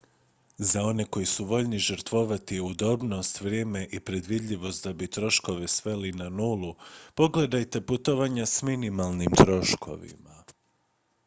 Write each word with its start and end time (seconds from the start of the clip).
za 0.69 0.83
one 0.85 1.03
koji 1.05 1.25
su 1.31 1.43
voljni 1.45 1.79
žrtvovati 1.79 2.61
udobnost 2.61 3.41
vrijeme 3.41 3.87
i 3.91 3.99
predvidljivost 3.99 4.83
da 4.83 4.93
bi 4.93 5.07
troškove 5.07 5.67
sveli 5.67 6.11
na 6.23 6.29
nulu 6.39 6.75
pogledajte 7.15 7.85
putovanja 7.85 8.45
s 8.45 8.61
minimalnim 8.63 9.31
troškovima 9.35 10.43